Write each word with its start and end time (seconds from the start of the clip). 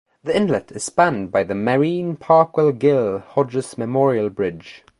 The 0.23 0.35
inlet 0.35 0.71
is 0.71 0.83
spanned 0.85 1.31
by 1.31 1.43
the 1.43 1.53
Marine 1.53 2.15
Parkway-Gil 2.15 3.19
Hodges 3.19 3.77
Memorial 3.77 4.31
Bridge. 4.31 4.83